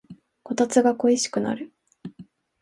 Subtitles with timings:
[0.41, 1.71] こたつが恋しくなる